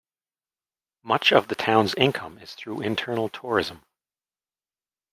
[1.03, 3.83] Much of the town's income is through internal tourism.